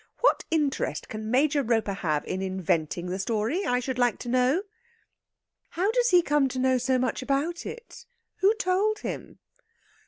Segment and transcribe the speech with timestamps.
[0.21, 4.63] What interest can Major Roper have in inventing the story, I should like to know?"
[5.69, 8.07] "How does he come to know so much about it?
[8.37, 9.37] Who told him?"